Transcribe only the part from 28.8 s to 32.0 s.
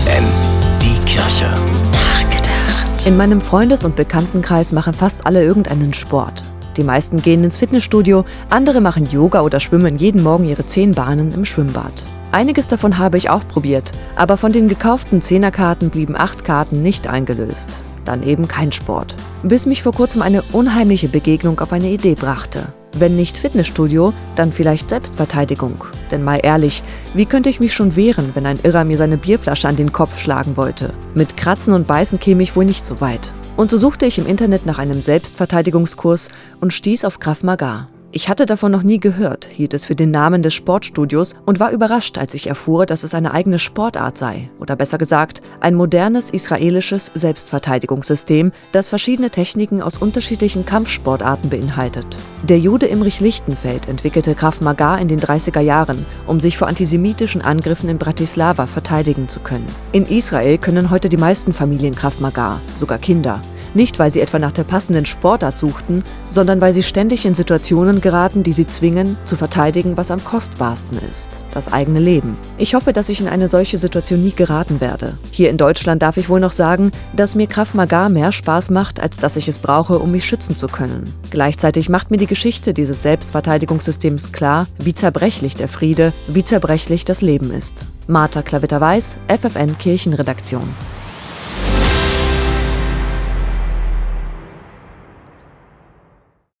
mir seine Bierflasche an den Kopf schlagen wollte? Mit Kratzen und